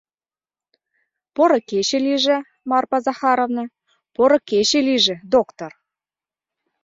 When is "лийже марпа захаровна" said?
2.05-3.65